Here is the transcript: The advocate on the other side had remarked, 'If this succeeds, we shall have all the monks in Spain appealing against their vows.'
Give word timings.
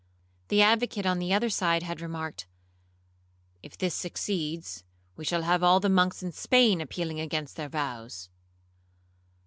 The 0.47 0.63
advocate 0.63 1.05
on 1.05 1.19
the 1.19 1.31
other 1.31 1.51
side 1.51 1.83
had 1.83 2.01
remarked, 2.01 2.47
'If 3.61 3.77
this 3.77 3.93
succeeds, 3.93 4.83
we 5.15 5.23
shall 5.23 5.43
have 5.43 5.61
all 5.61 5.79
the 5.79 5.89
monks 5.89 6.23
in 6.23 6.31
Spain 6.31 6.81
appealing 6.81 7.19
against 7.19 7.55
their 7.55 7.69
vows.' 7.69 8.27